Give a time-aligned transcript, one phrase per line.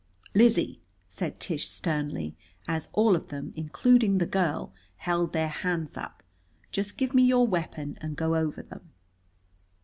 [0.33, 2.35] "Lizzie," said Tish sternly,
[2.67, 6.23] as all of them, including the girl, held their hands up,
[6.71, 8.89] "just give me your weapon and go over them."